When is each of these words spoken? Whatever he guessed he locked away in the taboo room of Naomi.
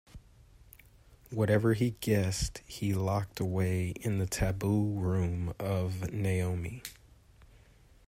Whatever 1.29 1.75
he 1.75 1.91
guessed 2.01 2.63
he 2.65 2.91
locked 2.91 3.39
away 3.39 3.89
in 4.01 4.17
the 4.17 4.25
taboo 4.25 4.95
room 4.97 5.53
of 5.59 6.11
Naomi. 6.11 6.81